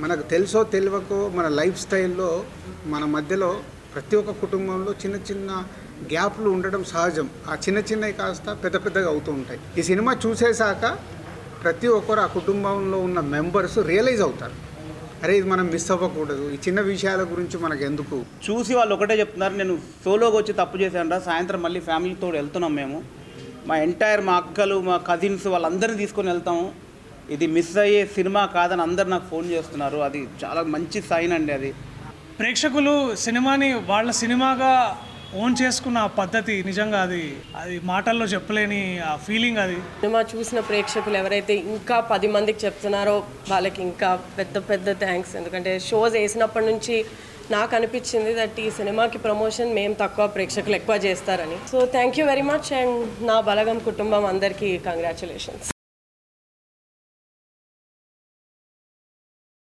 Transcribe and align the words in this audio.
మనకు 0.00 0.22
తెలుసో 0.22 0.62
తెలియకో 0.62 1.28
మన 1.34 1.48
లైఫ్ 1.48 1.78
స్టైల్లో 1.80 2.44
మన 2.86 3.04
మధ్యలో 3.04 3.60
ప్రతి 3.94 4.16
ఒక్క 4.16 4.30
కుటుంబంలో 4.30 4.92
చిన్న 4.92 5.16
చిన్న 5.16 5.64
గ్యాప్లు 6.12 6.50
ఉండడం 6.50 6.84
సహజం. 6.84 7.30
ఆ 7.50 7.54
చిన్న 7.54 7.78
చిన్నవి 7.78 8.12
కాస్త 8.12 8.58
పెద్ద 8.64 8.76
పెద్దగా 8.84 9.08
అవుతూ 9.08 9.32
ఉంటాయి. 9.32 9.60
ఈ 9.78 9.82
సినిమా 9.82 10.16
చూసేశాక 10.26 10.98
ప్రతి 11.62 11.88
ఒక్కరు 11.88 12.20
ఆ 12.20 12.26
కుటుంబంలో 12.26 12.98
ఉన్న 12.98 13.20
మెంబర్స్ 13.20 13.78
రియలైజ్ 13.78 14.20
అవుతారు. 14.20 14.52
అరే 15.22 15.38
ఇది 15.38 15.48
మనం 15.48 15.66
మిస్ 15.66 15.90
అవ్వకూడదు. 15.90 16.50
ఈ 16.50 16.54
చిన్న 16.54 16.80
విషయాల 16.80 17.22
గురించి 17.22 17.58
మనకు 17.58 17.84
ఎందుకు? 17.84 18.24
చూసి 18.50 18.74
వాళ్ళు 18.74 18.94
ఒకటే 18.94 19.18
చెప్తున్నారు 19.18 19.54
నేను 19.54 19.78
సోలోగా 20.04 20.36
వచ్చి 20.36 20.52
తప్పు 20.52 20.78
చేశాను 20.78 21.20
సాయంత్రం 21.24 21.62
మళ్ళీ 21.62 21.80
ఫ్యామిలీతో 21.80 22.28
వెళ్తున్నాం 22.28 22.74
మేము. 22.74 23.02
మా 23.66 23.76
ఎంటైర్ 23.76 24.20
మా 24.20 24.34
అక్కలు 24.34 24.80
మా 24.80 24.96
కజిన్స్ 24.96 25.46
వాళ్ళందరినీ 25.46 25.98
తీసుకొని 25.98 26.28
వెళ్తాము. 26.28 26.85
ఇది 27.34 27.46
మిస్ 27.56 27.76
అయ్యే 27.84 28.02
సినిమా 28.16 28.42
కాదని 28.56 28.82
అందరు 28.82 29.08
నాకు 29.08 29.26
ఫోన్ 29.32 29.46
చేస్తున్నారు. 29.54 29.98
అది 30.08 30.20
చాలా 30.44 30.62
మంచి 30.74 31.00
సైన్ 31.10 31.32
అండి 31.32 31.52
అది. 31.58 31.70
ప్రేక్షకులు 32.38 32.94
సినిమాని 33.24 33.68
వాళ్ళ 33.90 34.10
సినిమాగా 34.22 34.72
ఓన్ 35.42 35.54
చేసుకున్న 35.60 35.98
ఆ 36.06 36.10
పద్ధతి 36.18 36.54
నిజంగా 36.66 36.98
అది 37.06 37.22
అది 37.60 37.76
మాటల్లో 37.90 38.26
చెప్పలేని 38.26 38.80
ఆ 39.10 39.12
ఫీలింగ్ 39.26 39.58
అది. 39.58 39.78
సినిమా 40.00 40.20
చూసిన 40.32 40.60
ప్రేక్షకులు 40.60 41.16
ఎవరైతే 41.16 41.54
ఇంకా 41.74 42.00
పది 42.12 42.28
మందికి 42.36 42.60
చెప్తున్నారో 42.66 43.16
వాళ్ళకి 43.50 43.82
ఇంకా 43.82 44.10
పెద్ద 44.38 44.58
పెద్ద 44.70 44.98
థ్యాంక్స్ 45.04 45.36
ఎందుకంటే 45.36 45.72
షోస్ 45.88 46.16
వేసినప్పటి 46.20 46.66
నుంచి 46.66 46.96
నాకు 47.50 47.72
అనిపించింది 47.76 48.34
దట్ 48.40 48.60
ఈ 48.66 48.70
సినిమాకి 48.70 49.18
ప్రమోషన్ 49.18 49.74
మేము 49.74 49.94
తక్కువ 49.94 50.26
ప్రేక్షకులు 50.26 50.76
ఎక్కువ 50.80 50.96
చేస్తారని. 51.06 51.58
So 51.72 51.86
thank 51.96 52.18
you 52.20 52.26
very 52.26 52.46
much 52.52 52.70
and 52.82 53.26
నా 53.26 53.38
బలగం 53.40 53.78
కుటుంబం 53.88 54.26
అందరికీ 54.26 54.70
కంగ్రాచులేషన్స్ 54.88 55.70